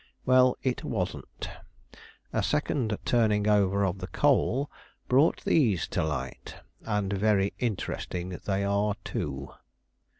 [0.25, 1.47] Well, it wasn't.
[2.33, 4.67] A second turning over of the coal
[5.07, 9.51] brought these to light, and very interesting they are, too."